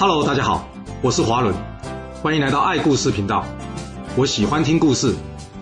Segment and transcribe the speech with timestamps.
[0.00, 0.68] Hello，大家好，
[1.02, 1.52] 我是华伦，
[2.22, 3.44] 欢迎来到爱故事频道。
[4.14, 5.12] 我喜欢听故事，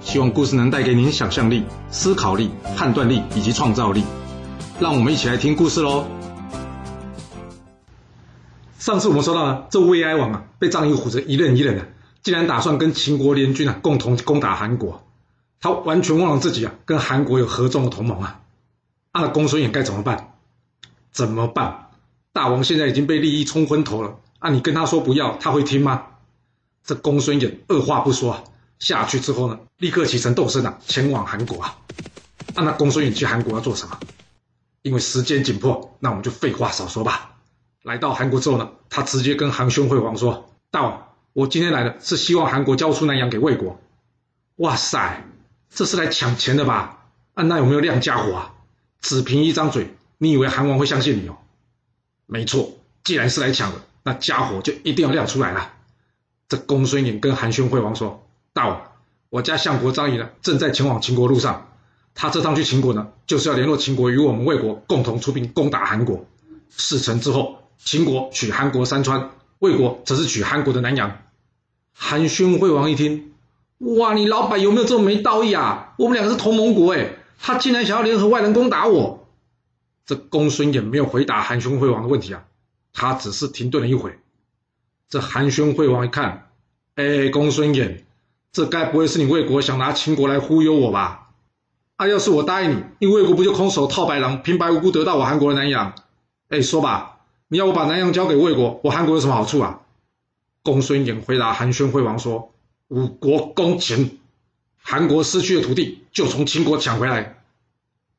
[0.03, 4.05] 希望故事能带给您想象力、思考力、判断力以及创造力。
[4.79, 6.05] 让我们一起来听故事喽。
[8.79, 11.89] 上次我们说到了，这魏哀王啊，被张仪唬着一愣一愣的，
[12.23, 15.03] 竟然打算跟秦国联军啊，共同攻打韩国。
[15.63, 18.43] 他完全忘了自己啊，跟韩国有合纵的同盟啊。
[19.15, 20.35] 那公孙衍该怎么办？
[21.11, 21.87] 怎么办？
[22.35, 24.17] 大王现在已经被利益冲昏头了。
[24.39, 24.51] 啊！
[24.51, 26.07] 你跟他说不要，他会听吗？
[26.85, 28.45] 这公孙衍二话不说
[28.79, 31.79] 下去之后呢，立刻启程动身啊，前往韩国啊。
[32.55, 33.99] 啊那公孙衍去韩国要做什么？
[34.83, 37.37] 因为时间紧迫，那我们就废话少说吧。
[37.83, 43.81] 来到韩国之后呢，他直接跟韩宣惠王说：“大王，我今天来的是希望韩国交出南阳给魏国。”
[44.57, 45.25] 哇塞，
[45.71, 47.09] 这是来抢钱的吧？
[47.35, 48.55] 啊，那有没有亮家伙啊？
[49.01, 51.37] 只凭一张嘴，你以为韩王会相信你哦？
[52.27, 52.73] 没错，
[53.03, 53.81] 既然是来抢的。
[54.07, 55.73] 那家伙就一定要亮出来了。
[56.49, 58.81] 这公孙衍跟韩宣惠王说：“大王，
[59.31, 61.73] 我家相国张仪呢，正在前往秦国路上。
[62.15, 66.25] 他这趟去秦国呢，就是要联络秦国与我们魏国共同出兵攻打韩国。
[66.71, 71.19] 事成之后，秦国取韩国山川，魏国则是取韩国的南阳。”
[71.93, 73.33] 韩宣惠王一听，
[73.79, 75.95] 哇，你老板有没有这么没道义啊？
[75.99, 79.27] 我们两个是同盟国哎，他竟然想要联合外人攻打我。
[80.05, 82.45] 这公孙衍没有回答韩宣惠王的问题啊。
[82.99, 84.19] 他只是停顿了一会，
[85.11, 86.49] 这韩宣惠王一看，
[86.95, 88.01] 哎，公孙衍，
[88.53, 91.29] 这该不会是你魏国想拿秦国来忽悠我吧？
[91.97, 95.93] 啊，要是我答应你，你魏国不就空手套白狼，平白无故得到我韩国的南阳？
[96.49, 99.81] 哎，说吧，你要我把南阳交给魏国，我韩国有什么好处啊？
[100.63, 102.55] 公孙衍回答韩宣惠王说
[102.89, 104.19] ：“五国攻秦，
[104.83, 107.43] 韩国失去的土地就从秦国抢回来。”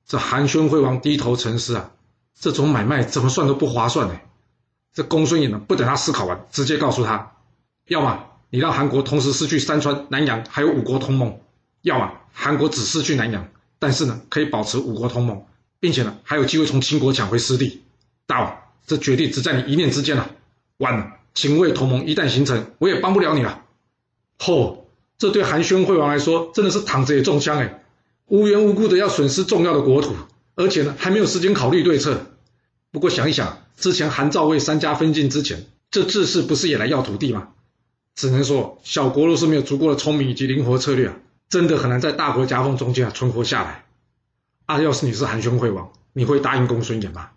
[0.05, 1.89] 这韩宣惠王低头沉思啊，
[2.39, 4.19] 这种买卖怎么算都不划算呢？
[4.97, 7.33] 这公孙衍呢，不等他思考完，直接告诉他：
[7.87, 11.33] 要么你让韩国同时失去山川、南阳，还有五国同盟；
[11.83, 13.47] 要么韩国只失去南阳，
[13.77, 15.45] 但是呢，可以保持五国同盟，
[15.79, 17.83] 并且呢，还有机会从秦国抢回失地。
[18.25, 18.57] 大王，
[18.87, 20.31] 这决定只在你一念之间了。
[20.77, 23.61] 完了，秦魏同盟一旦形成，我也帮不了你了。
[24.39, 24.79] 嚯，
[25.19, 27.83] 这对韩宣惠王来说，真的是躺着也中枪哎！
[28.25, 30.15] 无缘无故的要损失重要的国土，
[30.55, 32.19] 而且呢，还没有时间考虑对策。
[32.91, 37.49] 不过想一想，之前韩赵魏三家分晋之前，这智士不是也来要土地吗？
[38.15, 41.15] 只能说小国若是没有足够的聪明以及灵活策略啊，
[41.49, 43.85] 真的很难在大国夹缝中间啊存活下来。
[44.65, 47.29] 啊，要是你是韩宣惠王，你会答应公孙衍吗？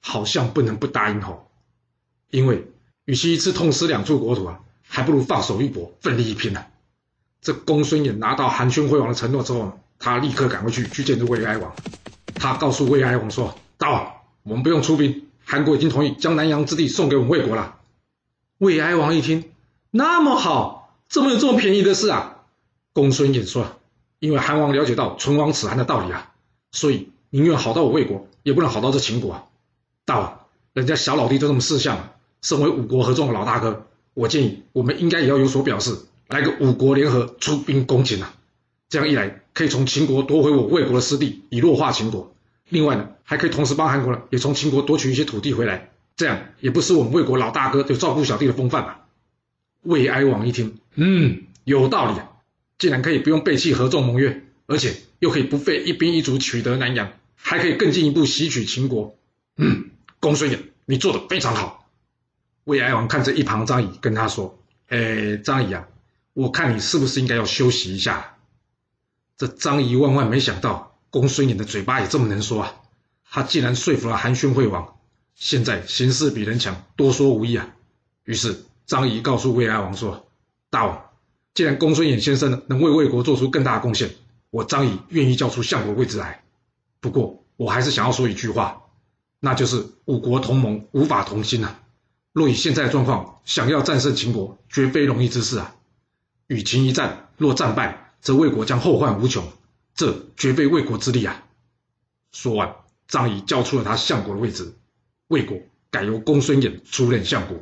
[0.00, 1.46] 好像不能不答应哦，
[2.30, 2.70] 因为
[3.04, 6.64] 与其一次痛失两处国土啊，还不如放手一搏，奋力一拼呢。
[7.42, 11.74] 这公孙衍拿到韩宣惠王的承诺之后，他立刻赶回去去见这魏哀王，
[12.34, 17.76] 他告诉魏哀王说：“大王。”我们不用出兵，韩国已经同意将南阳之地送给我们魏国了。
[18.58, 19.44] 魏哀王一听，
[19.90, 22.38] 那么好，怎么有这么便宜的事啊？
[22.92, 23.78] 公孙衍说
[24.18, 26.32] ：“因为韩王了解到唇亡齿寒的道理啊，
[26.72, 29.44] 所以宁愿好到我魏国，也不能好到这秦国啊。
[30.04, 30.40] 大王，
[30.72, 32.12] 人家小老弟都这么四相了，
[32.42, 35.96] 身为五国合纵的老大哥，我建议我们应该也要有所表示，
[36.28, 38.34] 来个五国联合出兵攻秦啊！
[38.88, 42.32] 这样一来，可以从秦国夺回我魏国的失地，以弱化秦国。”
[42.68, 49.06] 另外呢，还可以同时帮韩国呢，也从秦国夺取一些土地回来，这样也不失我们魏国老大哥有照顾小弟的风范吧？
[49.82, 52.28] 魏哀王一听，嗯，有道理啊！
[52.76, 59.16] 既然可以不用背弃合纵盟约，而且又可以不费一兵一卒取得南阳，还可以更进一步袭取秦国，
[59.56, 61.88] 嗯，公孙衍，你做的非常好。
[62.64, 64.58] 魏哀王看着一旁张仪，跟他说
[64.90, 65.86] ：“哎，张仪啊，
[66.32, 68.34] 我看你是不是应该要休息一下？”
[69.38, 70.88] 这张仪万万没想到。
[71.12, 72.72] 公孙衍的嘴巴也这么能说啊！
[73.32, 74.96] 他竟然说服了韩宣惠王，
[75.36, 77.74] 现在形势比人强，多说无益啊。
[78.24, 80.28] 于是张仪告诉魏哀王说
[80.68, 81.10] ：“大王，
[81.54, 84.10] 既然公孙衍先生能为魏国做出更大的贡献，
[84.50, 86.42] 我张仪愿意交出相国位置来。
[86.98, 88.82] 不过我还是想要说一句话，
[89.38, 91.80] 那就是五国同盟无法同心啊！
[92.32, 95.76] 若以现在的状况，想要战胜秦国，绝非容易之事啊！
[96.48, 99.46] 与秦一战，若战败，则魏国将后患无穷。”
[99.94, 101.44] 这绝非魏国之力啊！
[102.32, 102.74] 说完，
[103.10, 104.72] 张仪交出了他相国的位置，
[105.26, 105.58] 魏国
[105.90, 107.58] 改由公孙衍出任相国。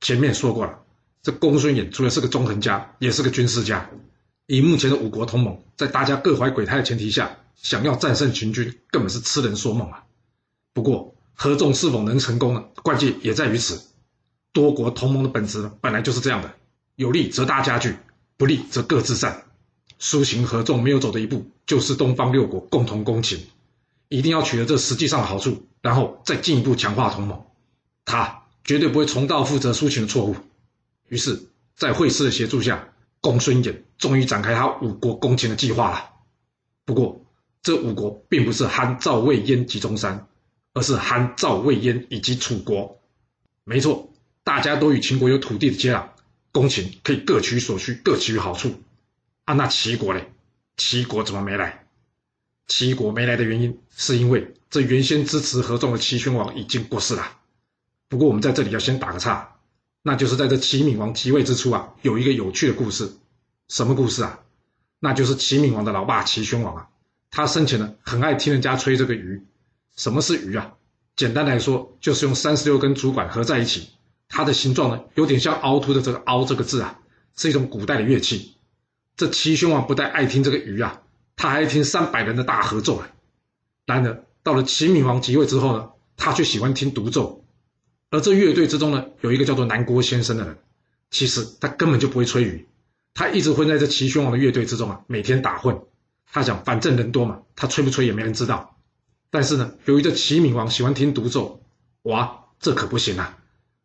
[0.00, 0.80] 前面说过了，
[1.22, 3.88] 这公孙衍除了是个纵横家，也是个军事家。
[4.46, 10.04] 以目前的五国同盟，在大家各怀鬼胎的前提下，想要战胜秦军，根本是痴人说梦啊！
[10.72, 12.64] 不过，合纵是否能成功呢？
[12.82, 13.80] 关键也在于此。
[14.52, 16.52] 多国同盟的本质呢本来就是这样的：
[16.96, 17.96] 有利则大家聚，
[18.36, 19.44] 不利则各自散。
[19.98, 23.46] 苏秦合纵没有走的一步，就是东方六国共同攻秦，
[24.08, 27.44] 一定要取得这实际上的好处，然后再进一步强化同盟。
[28.04, 30.36] 他绝对不会重蹈覆辙苏秦的错误。
[31.08, 36.10] 于是，在惠施的协助下，公孙衍终于展开他五国攻秦的计划了。
[36.84, 37.24] 不过，
[37.62, 40.28] 这五国并不是韩、赵、魏、燕及中山，
[40.74, 43.00] 而是韩、赵、魏、燕以及楚国。
[43.64, 44.12] 没错，
[44.42, 46.08] 大家都与秦国有土地的接壤，
[46.52, 48.82] 攻秦可以各取所需，各取好处。
[49.44, 50.32] 啊，那齐国嘞？
[50.76, 51.83] 齐国怎么没来？
[52.66, 57.38] 齐国没来的原因，是因为这原先支持合纵的齐宣王已经过世了。
[58.08, 59.56] 不过我们在这里要先打个岔，
[60.02, 63.12] 那就是在这齐闵王即位之初啊，有一个有趣的故事。
[63.68, 64.40] 什么故事啊？
[65.00, 66.88] 那就是齐闵王的老爸齐宣王啊，
[67.30, 69.42] 他生前呢很爱听人家吹这个竽。
[69.96, 70.74] 什么是竽啊？
[71.16, 73.90] 简单来说，就是用三十六根竹管合在一起，
[74.28, 77.00] 它的形状呢有点像凹凸的这个凹这个字啊，
[77.36, 78.54] 是一种古代的乐器。
[79.16, 81.02] 这齐宣王不但爱听这个竽啊。
[81.36, 83.08] 他还听三百人的大合奏啊！
[83.86, 87.44] 然而到了齐闵王即位之后呢，他却喜欢听独奏。
[88.10, 90.58] 而这乐队之中呢，有一个叫做南郭先生的人，
[91.10, 92.64] 其实他根本就不会吹竽，
[93.12, 95.80] 他一直混在这齐宣王的乐队之中啊，每天打混。
[96.32, 98.76] 他想，反正人多嘛，他吹不吹也没人知道。
[99.30, 101.62] 但是呢，由于这齐闵王喜欢听独奏，
[102.02, 103.38] 哇，这可不行啊！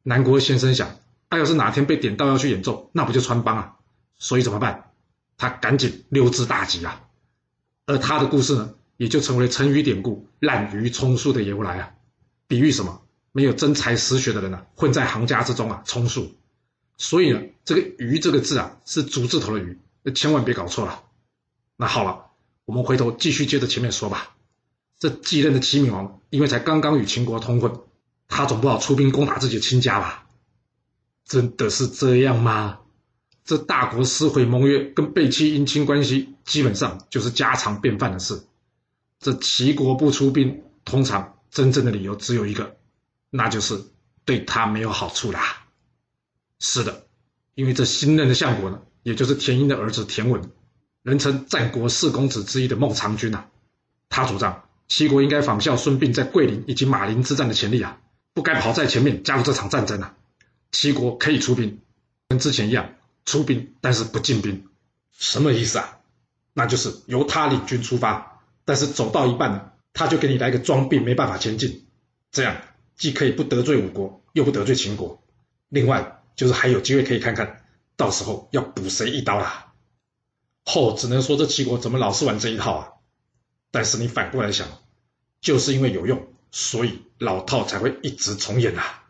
[0.04, 0.96] 南郭先生想，
[1.30, 3.76] 他要是哪天被点到要去演奏，那不就穿帮啊？
[4.18, 4.92] 所以怎么办？
[5.38, 7.04] 他赶紧溜之大吉啊！
[7.90, 11.92] 而他的故事呢，也就成为成语典故“滥竽充数”的由来啊，
[12.48, 13.02] 比喻什么？
[13.32, 16.36] 没有真才实学的人呢，混在行家之中啊，充数。
[16.98, 19.60] 所以呢，这个“竽”这个字啊，是竹字头的
[20.06, 21.02] “竽”，千万别搞错了。
[21.78, 22.28] 那好了，
[22.66, 24.36] 我们回头继续接着前面说吧。
[25.00, 27.74] 这继任的齐闵王，因为才刚刚与秦国通婚，
[28.28, 30.28] 他总不好出兵攻打自己的亲家吧？
[31.26, 32.82] 真的是这样吗？
[33.50, 38.44] 这大国撕毁盟约，跟背弃姻亲关系，基本上就是家常便饭的事。
[39.20, 42.78] 这齐国不出兵，通常真正的理由只有一个，
[43.32, 43.86] 那就是
[44.24, 45.66] 对他没有好处啦。
[46.60, 47.08] 是的，
[47.56, 50.52] 因为这新任的相国呢，也就是田婴的儿子田文，
[51.02, 53.46] 人称战国四公子之一的孟尝君呐，
[54.10, 58.00] 他主张齐国应该仿效孙膑在桂林以及马陵之战的潜力啊，
[58.36, 60.16] 不该跑在前面加入这场战争啊。
[60.72, 61.80] 齐国可以出兵，
[62.28, 62.94] 跟之前一样。
[63.26, 64.68] 出兵，但是不进兵，
[65.12, 65.98] 什么意思啊？
[66.54, 71.86] 那就是由他领军出发，但是走到一半呢，他就给你来个装病，没办法前进。
[72.32, 72.58] 这样
[72.96, 75.24] 既可以不得罪吴国，又不得罪秦国。
[75.70, 77.64] 另外就是还有机会可以看看
[77.96, 79.74] 到时候要补谁一刀啦。
[80.66, 82.88] 后只能说这齐国怎么老是玩这一套啊？
[83.72, 84.68] 但是你反过来想，
[85.40, 89.04] 就是因为有用，所以老套才会一直重演啊。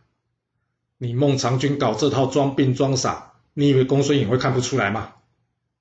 [0.98, 3.34] 你孟尝君搞这套装病装傻。
[3.60, 5.16] 你以为公孙衍会看不出来吗？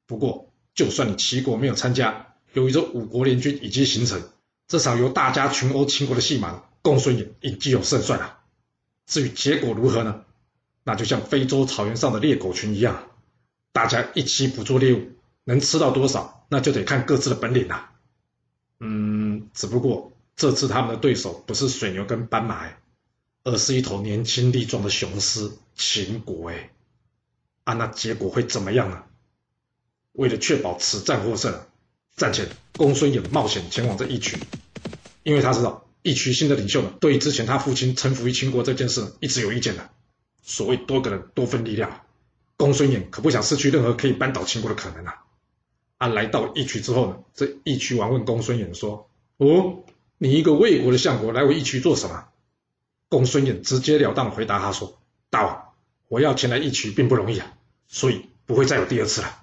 [0.04, 4.20] 不过，就算你齐国没有参加，由于这五国联军已经形成，
[4.66, 8.40] 这场由大家群殴秦国的戏码，公孙衍已经有胜算了。
[9.06, 10.24] 至于结果如何呢？
[10.82, 13.10] 那就像非洲草原上的猎狗群一样，
[13.70, 15.12] 大家一起捕捉猎物，
[15.44, 17.90] 能吃到多少，那就得看各自的本领了。
[18.80, 22.68] 嗯，只不过这次他们的对手不是水牛跟斑马，
[23.44, 26.50] 而是一头年轻力壮的雄狮——秦国。
[26.50, 26.70] 哎。
[27.68, 29.02] 啊，那结果会怎么样呢？
[30.12, 31.66] 为了确保此战获胜，
[32.16, 32.48] 战前
[32.78, 34.38] 公孙衍冒险前往这义渠，
[35.22, 39.90] 因为他知道义渠新的领袖呢，对于之前他父亲臣服于秦国这件事一直有意见的。
[40.42, 42.06] 所谓多个人多份力量，
[42.56, 45.24] 公孙衍可不想失去任何可以扳倒秦国的可能啊！
[45.98, 49.84] 啊，来到义渠之后呢，这义渠王问公孙衍说：“哦，
[50.16, 52.28] 你一个魏国的相国来我义渠做什么？”
[53.10, 54.98] 公孙衍直截了当回答他说
[55.28, 55.64] ：“大王，
[56.08, 57.52] 我要前来义渠并不容易啊。”
[57.88, 59.40] 所以不会再有第二次了。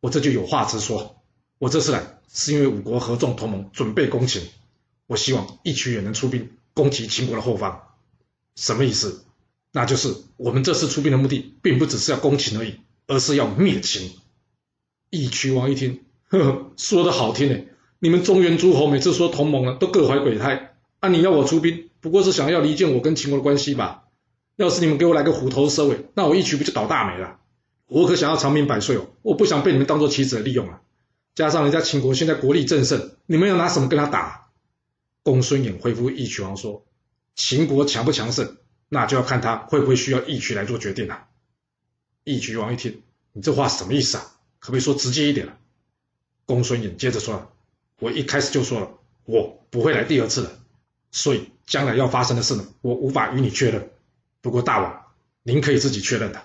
[0.00, 1.22] 我这就有话直说，
[1.58, 4.42] 我这次来是因为五国合纵同盟，准备攻秦。
[5.06, 7.82] 我希望义渠也能出兵攻击秦国的后方。
[8.56, 9.24] 什么意思？
[9.70, 14.12] 那就是我们这次出兵的目的，并不只是要攻秦而已，而是要灭秦。
[15.10, 17.58] 义渠王一听，呵呵，说的好听呢。
[17.98, 20.74] 你们中原诸侯每次说同盟了，都各怀鬼胎。
[21.00, 24.04] 啊，你要我出兵，不过是想要离间我跟秦国的关系吧？
[24.56, 27.38] 要是你们给我来个虎头蛇尾，那我义渠不就倒大霉了？
[27.92, 29.06] 我可想要长命百岁哦！
[29.20, 30.80] 我不想被你们当做棋子利用啊！
[31.34, 34.48] 加上人家秦国现在国力正盛，你们要拿什么跟他打？
[35.22, 36.86] 公孙衍回复义渠王说
[37.36, 38.56] ：“秦国强不强盛，
[38.88, 41.26] 那就要看他会不会需要义渠来做决定了。”
[42.24, 43.02] 义渠王一听，
[43.34, 44.24] 你这话什么意思啊？
[44.58, 45.58] 可不可以说直接一点了？
[46.46, 47.52] 公孙衍接着说
[48.00, 48.90] ：“我一开始就说了，
[49.26, 50.50] 我不会来第二次了，
[51.10, 53.90] 所以将来要发生的事呢，我无法与你确认。
[54.40, 55.02] 不过大王，
[55.42, 56.42] 您可以自己确认的。”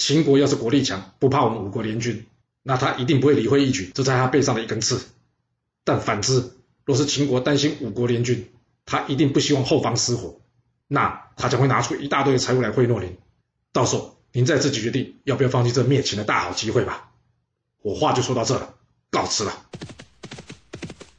[0.00, 2.24] 秦国要是国力强，不怕我们五国联军，
[2.62, 4.98] 那他一定不会理会义举，这在他背上的一根刺。
[5.84, 6.52] 但反之，
[6.86, 8.50] 若是秦国担心五国联军，
[8.86, 10.40] 他一定不希望后方失火。
[10.88, 13.18] 那他将会拿出一大堆的财物来贿赂您。
[13.72, 17.10] 到时候您再自己决定要不要放弃这灭秦的大好机会吧。
[17.82, 18.72] 我话就说到这了，
[19.10, 19.66] 告辞了。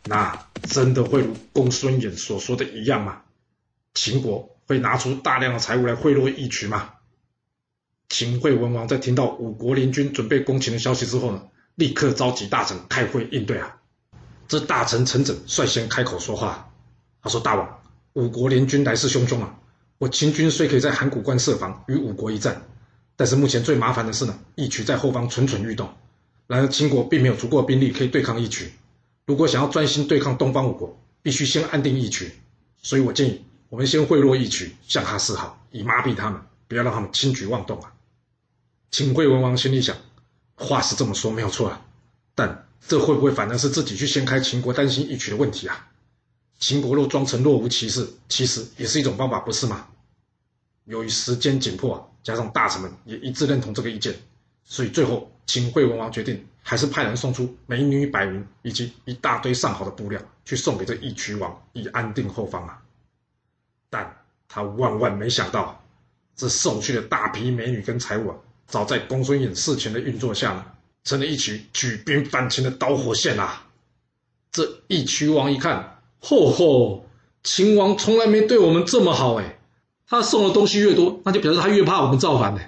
[0.05, 3.21] 那真的会如公孙衍所说的一样吗？
[3.93, 6.95] 秦国会拿出大量的财物来贿赂义渠吗？
[8.11, 11.41] 秦惠文王在听到五国联军准备攻秦的消息之后呢，
[11.75, 13.77] 立刻召集大臣开会应对啊。
[14.49, 16.69] 这大臣陈整率先开口说话，
[17.23, 17.79] 他说：“大王，
[18.11, 19.55] 五国联军来势汹汹啊！
[19.97, 22.61] 我秦军虽可以在函谷关设防与五国一战，
[23.15, 25.89] 但是目前最麻烦的是呢，义渠在后方蠢蠢欲动。
[26.47, 28.73] 然而秦国并没有足够的兵力可以对抗义渠。
[29.25, 32.29] 如果想要专心对抗东方五国，必须先安定义渠。
[32.81, 37.93] 所以我建议我们先贿赂义渠，向他示好，以麻痹他们，不要让他们轻举妄动啊。”
[38.91, 39.95] 秦惠文王心里想，
[40.55, 41.81] 话是这么说没有错啊，
[42.36, 45.88] 但这会不会反而是自己去掀开秦国担心义渠的问题啊？
[46.60, 49.88] 秦国若装成若无其事，其实也是一种方法，不是吗？
[50.83, 54.13] 由于时间紧迫啊，加上大臣们也一致认同这个意见，
[54.65, 62.81] 所以最后秦惠文王决定还是派人送出美女百名以及一大堆上好的布料去送给这义渠王，以安定后方啊。
[63.89, 64.13] 但
[64.50, 65.81] 他万万没想到，
[66.36, 68.36] 这送去的大批美女跟财物啊！
[68.71, 70.65] 早在公孙衍事前的运作下呢，
[71.03, 73.67] 成了一曲举兵反秦的导火线啊！
[74.49, 77.05] 这义渠王一看，吼吼，
[77.43, 79.59] 秦王从来没对我们这么好哎，
[80.07, 82.61] 他送的东西越多，那就表示他越怕我们造反呢。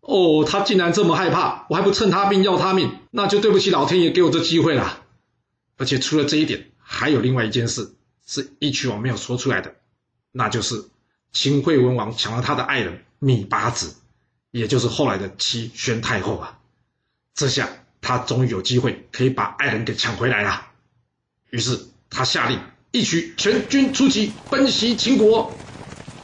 [0.00, 5.04] 哦，他竟然这么害怕，我还不趁他病要他命，那就对不起老天爷给我这机会啦。
[5.76, 7.94] 而且除了这一点，还有另外一件事
[8.26, 9.76] 是义渠王没有说出来的，
[10.32, 10.86] 那就是
[11.32, 13.94] 秦惠文王抢了他的爱人芈八子。
[14.56, 16.56] 也就是后来的七宣太后啊，
[17.34, 17.68] 这下
[18.00, 20.68] 他终于有机会可以把爱人给抢回来了。
[21.50, 22.58] 于是他下令
[22.90, 25.52] 一渠全军出击，奔袭秦国。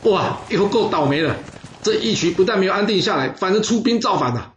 [0.05, 1.37] 哇，以后够倒霉了！
[1.83, 4.55] 这一渠不但没有安定下来，反而出兵造反了。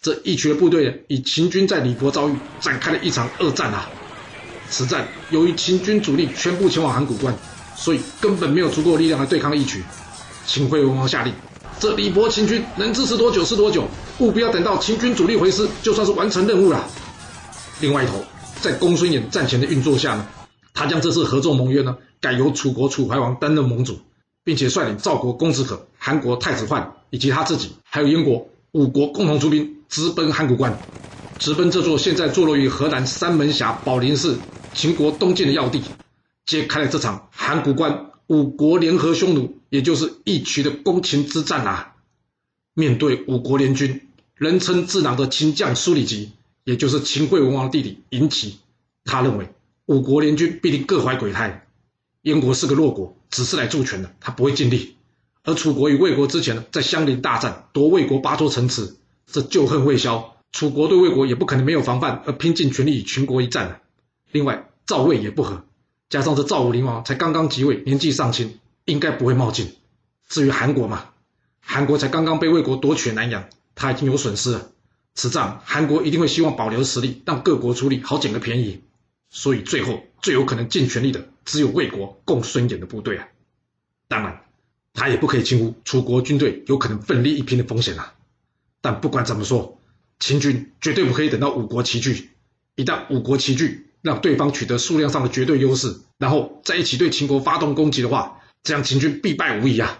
[0.00, 3.90] 这一渠的部队与秦军在李国遭遇，展开了一场恶战啊。
[4.70, 7.36] 此战由于秦军主力全部前往函谷关，
[7.76, 9.84] 所以根本没有足够力量来对抗义渠。
[10.46, 11.34] 秦惠文王下令。
[11.80, 16.86] 这李博秦军能支持多久是多久，务必要等到秦军主力回师，就算是完成任务了。
[17.80, 18.22] 另外一头，
[18.60, 20.26] 在公孙衍战前的运作下呢，
[20.74, 23.98] 他将这次合作盟约呢，改由楚国楚怀王担任盟主，
[24.44, 30.78] 并且率领赵国公子可、韩国太子涣以及他自己，还有燕国五国共同出兵，直奔函谷关，
[31.38, 34.36] 直奔这座现在坐落于河南三门峡宝林市
[34.74, 35.82] 秦国东晋的要地，
[36.44, 39.56] 揭开了这场函谷关五国联合匈奴。
[39.70, 41.94] 也就是义渠的攻秦之战啊！
[42.74, 44.00] 面对五国联军，
[44.34, 46.32] 人称智囊的秦将苏里吉，
[46.64, 48.58] 也就是秦惠文王弟弟嬴齐，
[49.04, 49.48] 他认为
[49.86, 51.68] 五国联军必定各怀鬼胎。
[52.22, 54.96] 燕国是个弱国，只是来助拳的，他不会尽力。
[55.44, 58.96] 而楚国与魏国之前呢，在相邻大战夺魏国八座城池，
[59.28, 63.82] 这旧恨未消，楚国对魏国也不可能没有防范而拼尽全力与秦国一战
[64.32, 65.64] 另外，赵魏也不和，
[66.10, 68.58] 加上这赵武灵王才刚刚即位，年纪尚轻。
[68.86, 69.76] 应该不会冒进。
[70.26, 71.10] 至于韩国嘛，
[71.60, 74.72] 韩国才刚刚被魏国夺取南阳，他已经有损失了。
[75.14, 78.80] 此战韩国一定会希望保留实力，让各国出力，好捡个便宜。
[79.28, 83.28] 所以最后最有可能尽全力的，只有魏国共孙衍的部队啊。
[84.08, 84.42] 当然，
[84.92, 88.14] 他也不可以轻忽楚国军队有可能奋力一拼的风险啊。
[88.80, 89.78] 但不管怎么说，
[90.18, 92.30] 秦军绝对不可以等到五国齐聚。
[92.74, 99.98] 一旦五国齐聚，让对方取得数量上的绝对优势，然后在一起对秦国发动攻击的话，这样秦军必败无疑啊！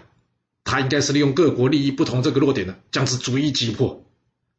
[0.63, 4.03] 他应该是利用各国利益不同这个弱点呢，将之逐一击破。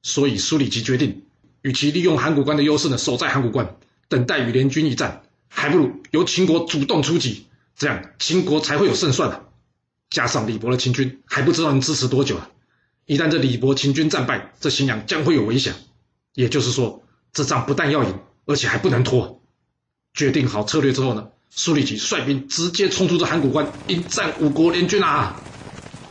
[0.02, 1.22] 所以苏里吉决定，
[1.62, 3.76] 与其利用函谷关的优势呢，守在函谷关，
[4.08, 7.46] 等待与联军一战，还不如由秦国主动出击，
[7.76, 9.44] 这样秦国才会有胜算啊！
[10.10, 12.50] 加上李博的秦军还不知道能支持多久啊！
[13.06, 15.74] 一旦这李博秦军战败，这荥阳将会有危险。
[16.34, 19.42] 也就是说，这仗不但要赢，而且还不能拖。
[20.14, 21.28] 决定好策略之后呢？
[21.54, 25.38] 苏里吉率兵直接冲出这函谷关，迎战五国联军啊！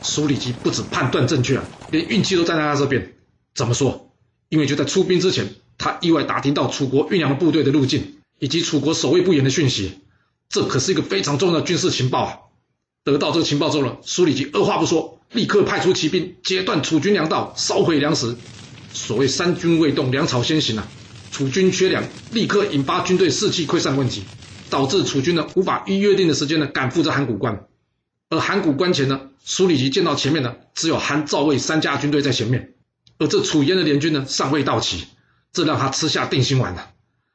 [0.03, 3.13] 苏里吉不止判断正确啊，连运气都站在他这边。
[3.55, 4.11] 怎么说？
[4.49, 9.99] 因为就在出兵之前，他意外打听到楚国运粮部队的路径，以及楚国守卫不严的讯息。
[10.47, 12.37] 这可是一个非常重要的军事情报啊！
[13.03, 18.35] 得到这个情报之后呢，苏里吉二话不说，立刻派出骑兵截断楚军粮道，烧毁粮食。
[18.93, 20.87] 所谓三军未动，粮草先行啊！
[21.31, 24.23] 楚军缺粮，立刻引发军队士气溃散问题。
[24.69, 27.65] 导致楚军呢无法依约定的时间呢赶赴这函谷关，
[28.29, 32.75] 而函谷关前呢，苏里吉见到前面呢只有韩赵魏三家军队在前面，
[33.17, 35.07] 而这楚燕的联军呢尚未到齐，
[35.51, 36.91] 这让他吃下定心丸了。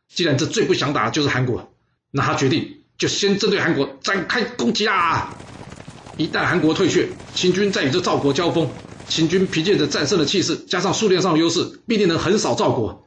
[0.08, 1.74] 既然这最不想打的就是韩国，
[2.10, 5.36] 那他决定就先针对韩国展开攻击啊！
[6.16, 8.70] 一旦韩国退却，秦军再与这赵国交锋，
[9.10, 13.05] 秦军凭借着战胜的气势，加上数量上的优势，必定能横扫赵国。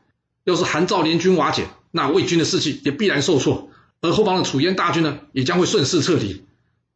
[0.50, 3.70] 要是韩赵联军瓦解，那魏军的士气也必然受挫，
[4.02, 6.44] 而后方的楚燕大军呢，也将会顺势撤离。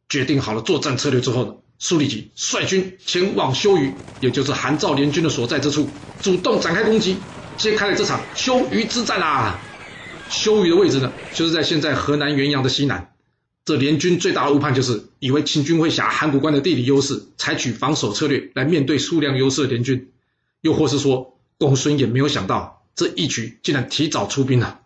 [0.08, 5.88] 决定好了作战策略之后呢，苏立吉率军前往修余，也就是韩赵联军的所在之处，
[6.20, 7.16] 主动展开攻击，
[7.56, 9.60] 揭开了这场修余之战啊！
[10.28, 13.12] 修余的位置呢，就是在现在河南原阳的西南。
[13.64, 20.10] 这联军最大的误判就是以为秦军会挟函谷关的地理优势，采取防守策略来面对数量优势的联军，
[20.60, 22.83] 又或是说公孙衍没有想到。
[22.94, 24.80] 这一局竟然提早出兵了。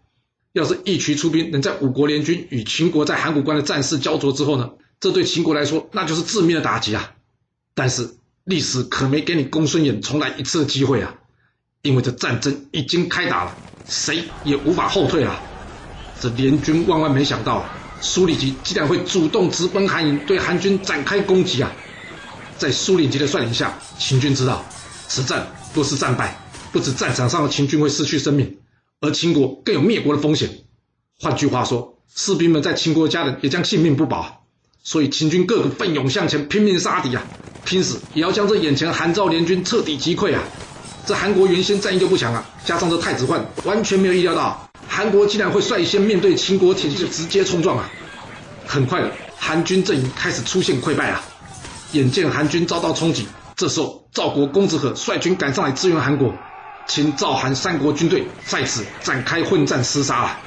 [0.52, 4.70] 要是一渠出兵，能在五国联军与秦国在函谷关的战事焦灼之后呢？
[4.98, 7.12] 这对秦国来说，那就是致命的打击啊！
[7.74, 11.14] 但是历史可没给你公孙衍重来一次的机会啊！
[11.82, 15.40] 因为这战争已经开打了，谁也无法后退了。
[16.20, 17.64] 这联军万万没想到，
[18.00, 21.70] 苏里吉竟然会主动直奔韩营，对韩军展开攻击啊！
[22.56, 24.64] 在苏里吉的率领下，秦军知道
[25.06, 26.36] 此战若是战败。
[26.72, 28.58] 不止战场上的秦军会失去生命，
[29.00, 30.50] 而秦国更有灭国的风险。
[31.20, 34.44] 换句话说，士兵们在秦国的家人也将性命不保。
[34.84, 37.22] 所以秦军个个奋勇向前，拼命杀敌啊，
[37.64, 40.42] 拼死也要将这眼前韩赵联军彻底击溃啊！
[41.04, 47.90] 这韩国原先战役就不强啊，加上这太子换，完全没有意料到韩国竟然会率先面对秦国铁骑直接冲撞啊！
[48.66, 51.22] 很快的，韩军阵营开始出现溃败啊！
[51.92, 56.32] 眼见韩军遭到冲击，这时候赵国公子和率军赶上来支援韩国。
[56.88, 60.40] 秦、赵、韩三国军队在此展开混战厮杀了。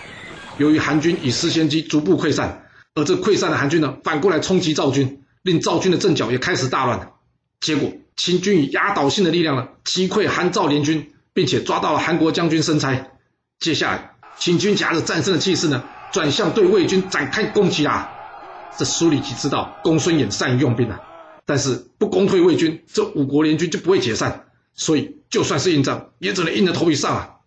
[0.57, 7.11] 由于韩军以失先机，逐步溃散，而这溃散的韩军呢，反过来冲击赵军，令赵军的阵脚也开始大乱。
[7.59, 13.11] 结果，秦军以压倒性的力量呢，击溃韩赵联军，并且抓到了韩国将军申差。
[13.59, 18.09] 接下来，秦军夹着战胜的气势呢，转向对魏军展开攻击啊。
[18.79, 20.99] 这苏里吉知道公孙衍善于用兵啊，
[21.45, 24.45] 但是不攻退魏军，这五国联军就不会解散。
[24.73, 27.37] 所以，就算是硬仗，也只能硬着头皮上啊！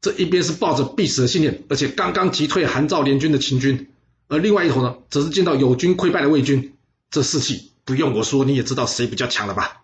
[0.00, 3.88] 这一边是抱着必死的信念，而且刚刚击退韩赵联军的秦军，
[4.28, 6.74] 而另外一头呢，则是见到友军溃败的魏军，
[7.10, 9.82] 这士气不用我说，你也知道谁比较强了吧？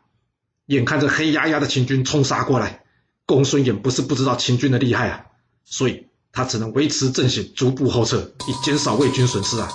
[0.66, 2.84] 眼看着黑压压的秦军冲杀过来，
[3.26, 5.26] 公孙衍不是不知道秦军的厉害啊，
[5.64, 9.70] 所以他只能维持阵型，逐步后撤，以减少魏军损失啊。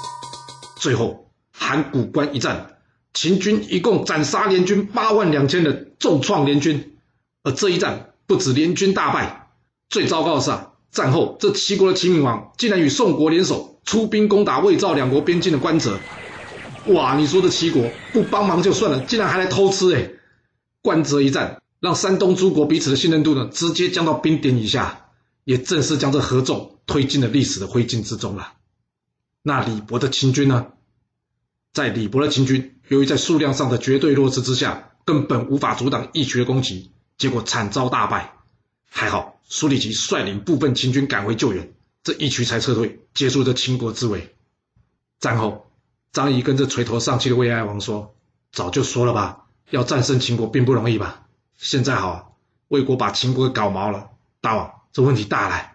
[0.77, 2.77] 最后，函谷关一战，
[3.13, 6.96] 秦军一共斩杀联军八万两千人，重创联军。
[7.47, 9.47] 而这一战不止联军大败，
[9.87, 15.97] 最糟糕的是啊，战后这齐国的齐闵王竟然与宋国联手出兵攻打魏赵两国边境的关泽。
[16.87, 20.11] 哇，你说这齐国不帮忙就算了，竟然还来偷吃哎！
[20.81, 25.05] 关泽一战让山东诸国彼此的信任度呢直接降到冰点以下，
[25.45, 28.55] 也正式将这合纵推进了历史的灰烬之中了。
[29.41, 30.67] 那李博的秦军呢？
[31.71, 36.91] 在李博的秦军由于在数量上的绝对弱势之下，根本无法阻挡义渠的攻击。
[37.17, 38.33] 结果惨遭大败，
[38.89, 44.35] 还好苏里吉率领部分秦军赶回救援，这一渠才撤退，结束这秦国之危。
[45.19, 45.71] 战后，
[46.11, 48.15] 张仪跟这垂头丧气的魏哀王说
[48.53, 51.27] ：“早就说了吧，要战胜秦国并不容易吧？
[51.57, 55.71] 现在好，魏国把秦国给搞毛了，大王这问题大了。”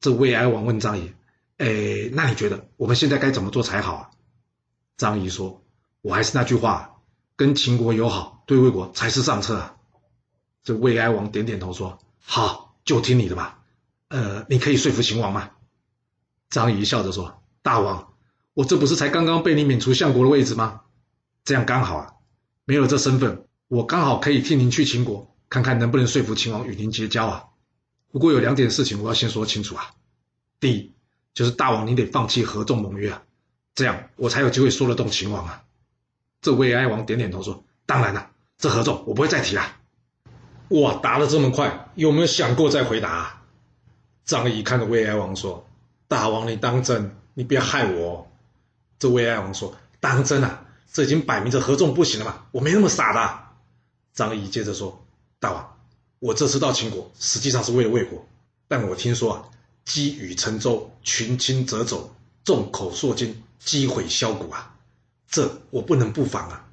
[0.00, 1.12] 这魏哀王问张仪
[1.58, 4.10] ：“哎，那你觉得我们现在该怎么做才好啊？”
[4.96, 5.62] 张仪说
[6.00, 6.96] ：“我还是那句话，
[7.36, 9.73] 跟秦国友好，对魏国才是上策。”啊。
[10.64, 13.62] 这魏哀王点点头说：“好，就听你的吧。
[14.08, 15.50] 呃，你可以说服秦王吗？”
[16.48, 18.14] 张仪笑着说：“大王，
[18.54, 20.80] 我这不是才刚刚被你免除相国的位置吗？
[21.44, 22.14] 这样刚好啊，
[22.64, 27.44] 没有这身份，我刚好可以替您去秦国，看看能不能说服秦王与您结交啊。
[28.10, 29.90] 不过有两点事情我要先说清楚啊。
[30.60, 30.94] 第一，
[31.34, 33.22] 就是大王你得放弃合纵盟约啊，
[33.74, 35.62] 这样我才有机会说得动秦王啊。”
[36.40, 39.76] 这魏哀王点点头说：“当然了，这合纵我不会再提了。”
[40.80, 43.42] 哇，答得这么快，有没有想过再回答？
[44.24, 45.64] 张仪看着魏哀王说
[46.08, 47.16] ：“大王，你当真？
[47.34, 48.28] 你别害我。”
[48.98, 53.40] 这魏哀王说：“当真啊，这已经摆明着合纵不行了嘛，我没那么傻的。”
[54.14, 55.04] 张仪接着说
[55.38, 55.76] ：“大王，
[56.18, 58.26] 我这次到秦国，实际上是为了魏国，
[58.66, 59.44] 但我听说啊，
[59.84, 64.74] 积羽成舟，群卿折走，众口铄金，积毁销骨啊，
[65.28, 66.66] 这我不能不防啊。”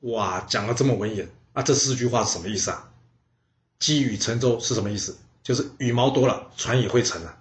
[0.00, 1.26] 哇，讲了这么文言。
[1.54, 2.88] 啊这四句话是什么意思啊？
[3.78, 5.16] 积羽成舟是什么意思？
[5.42, 7.38] 就是羽毛多了，船也会沉啊。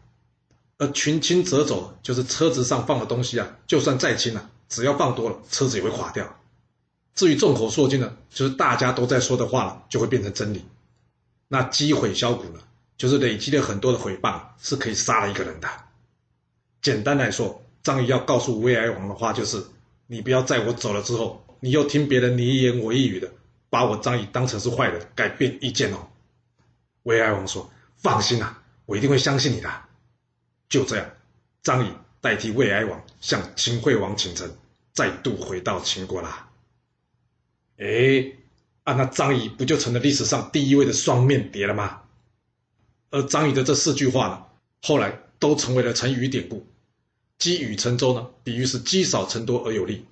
[0.78, 6.38] 而群轻折走，就是车子上放的东西啊，就算再轻了，只要放多了，车子也会垮掉。
[7.15, 10.63] 至于众口铄金呢，就是大家都在说的话了，就会变成真理。
[11.47, 12.60] 那积毁销骨呢，
[12.97, 15.67] 就是累积了很多的毁谤，是可以杀了一个人的。
[16.82, 19.63] 简单来说，张仪要告诉魏哀王的话就是：
[20.06, 21.43] 你不要在我走了之后。
[21.60, 23.32] 你又听别人你一言我一语的，
[23.71, 26.08] 把我张仪当成是坏人，改变意见哦。
[27.08, 29.72] 魏哀王说：“放心啦，我一定会相信你的。”
[30.67, 31.10] 就这样，
[31.63, 31.89] 张仪
[32.20, 34.52] 代替魏哀王向秦惠王请臣，
[34.93, 36.50] 再度回到秦国啦。
[37.78, 38.34] 哎，
[38.84, 42.02] 啊，那张仪不就成了历史上第一位的双面谍了吗？
[43.10, 44.43] 而张仪的这四句话呢，
[44.82, 46.67] 后来都成为了成语典故。
[47.38, 50.04] 积羽成舟呢，比喻是积少成多而有力；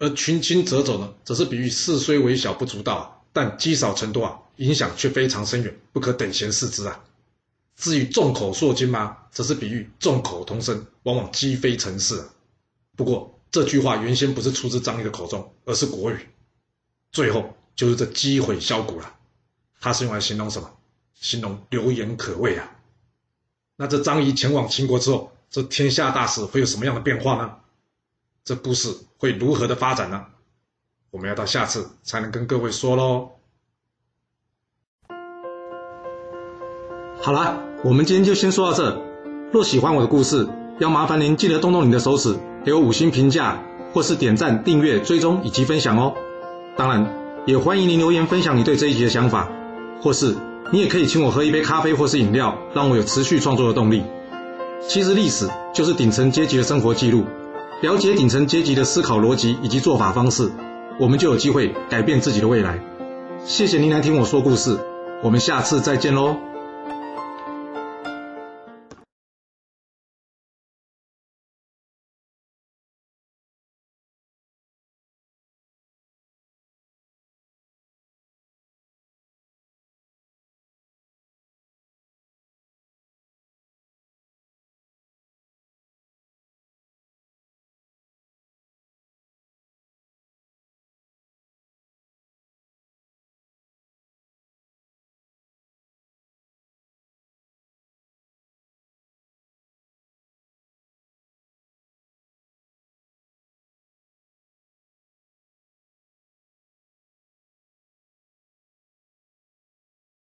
[0.00, 7.04] 而群星折走呢，则是比喻事虽微小不足道，但积少成多啊，影响却非常深远，不可等闲视之啊。
[7.76, 12.22] 至于众口铄金吗，则是比喻众口同声，往往积非成事。
[12.96, 16.18] 不过这句话原先不是出自张仪的口中，而是国语。
[17.10, 19.14] 最后就是这积毁销骨了，
[19.80, 20.70] 它是用来形容什么？
[21.14, 22.68] 形容流言可畏啊！
[23.76, 27.58] 那这张仪前往秦国之后，这天下大事会有什么样的变化呢？
[28.44, 30.26] 这故事会如何的发展呢？
[31.12, 33.32] 我们要到下次才能跟各位说喽。
[37.20, 38.98] 好了，我们今天就先说到这。
[39.52, 40.48] 若喜欢我的故事，
[40.78, 46.14] 要麻烦您记得动动你的手指，给我五星评价，或是点赞、订阅、追踪以及分享哦。
[46.78, 47.06] 当然，
[47.44, 49.50] 也欢迎您留言分享你对这一集的想法，
[50.00, 50.34] 或是。
[50.72, 54.02] 你也可以请我喝一杯咖啡或是饮料，让我有持续创作的动力。
[54.88, 57.26] 其实历史就是顶层阶级的生活记录，
[57.82, 60.50] 了解顶层阶级的思考逻辑以及做法方式，
[60.98, 62.78] 我们就有机会改变自己的未来。
[63.44, 64.78] 谢谢您来听我说故事，
[65.22, 66.51] 我们下次再见喽。